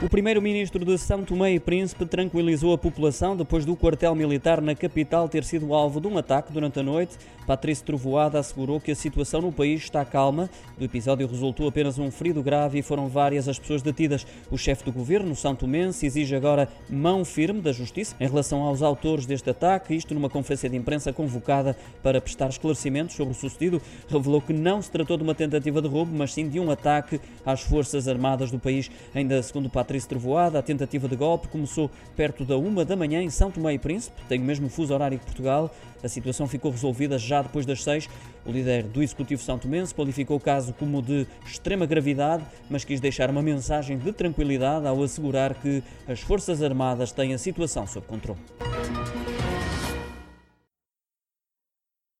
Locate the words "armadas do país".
28.06-28.88